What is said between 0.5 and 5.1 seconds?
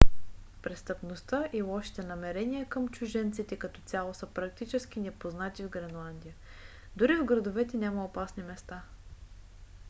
престъпността и лошите намерения към чужденците като цяло са практически